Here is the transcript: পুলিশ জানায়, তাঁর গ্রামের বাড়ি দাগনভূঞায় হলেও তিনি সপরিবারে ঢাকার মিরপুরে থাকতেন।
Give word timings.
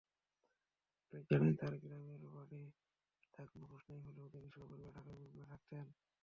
পুলিশ 1.03 1.23
জানায়, 1.29 1.55
তাঁর 1.59 1.73
গ্রামের 1.83 2.21
বাড়ি 2.27 2.61
দাগনভূঞায় 3.33 4.01
হলেও 4.05 4.27
তিনি 4.33 4.47
সপরিবারে 4.55 4.93
ঢাকার 4.95 5.15
মিরপুরে 5.19 5.45
থাকতেন। 5.51 5.85